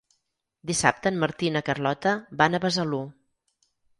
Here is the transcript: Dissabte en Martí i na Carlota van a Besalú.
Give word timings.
Dissabte 0.69 1.09
en 1.15 1.19
Martí 1.25 1.47
i 1.49 1.51
na 1.59 1.61
Carlota 1.69 2.15
van 2.41 2.57
a 2.57 2.61
Besalú. 2.65 3.05